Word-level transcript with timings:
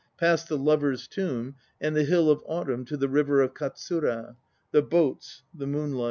Past 0.17 0.49
the 0.49 0.57
Lovers' 0.57 1.07
Tomb, 1.07 1.57
And 1.79 1.95
the 1.95 2.05
Hill 2.05 2.31
of 2.31 2.41
Autumn 2.47 2.85
To 2.85 2.97
the 2.97 3.07
River 3.07 3.39
of 3.43 3.53
Katsura, 3.53 4.35
the 4.71 4.81
boats, 4.81 5.43
the 5.53 5.67
moonlight. 5.67 5.99